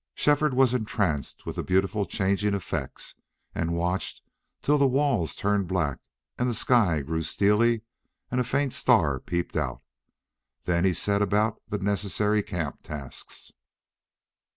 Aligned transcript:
Shefford 0.15 0.55
was 0.55 0.73
entranced 0.73 1.45
with 1.45 1.57
the 1.57 1.63
beautiful 1.63 2.07
changing 2.07 2.55
effects, 2.55 3.13
and 3.53 3.75
watched 3.75 4.23
till 4.63 4.79
the 4.79 4.87
walls 4.87 5.35
turned 5.35 5.67
black 5.67 5.99
and 6.39 6.49
the 6.49 6.55
sky 6.55 7.01
grew 7.01 7.21
steely 7.21 7.83
and 8.31 8.41
a 8.41 8.43
faint 8.43 8.73
star 8.73 9.19
peeped 9.19 9.55
out. 9.55 9.83
Then 10.65 10.85
he 10.85 10.93
set 10.95 11.21
about 11.21 11.61
the 11.69 11.77
necessary 11.77 12.41
camp 12.41 12.79
tasks. 12.81 13.51